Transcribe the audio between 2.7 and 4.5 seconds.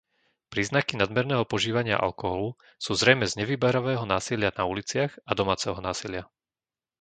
sú zrejmé z nevyberavého násilia